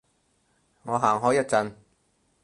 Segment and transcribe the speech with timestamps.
[0.81, 1.75] 我行開一陣